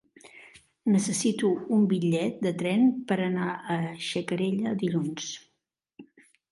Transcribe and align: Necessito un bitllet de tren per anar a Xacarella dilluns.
Necessito 0.93 1.51
un 1.77 1.83
bitllet 1.93 2.41
de 2.47 2.55
tren 2.63 2.89
per 3.13 3.19
anar 3.29 3.53
a 3.53 3.79
Xacarella 4.09 4.77
dilluns. 4.87 5.33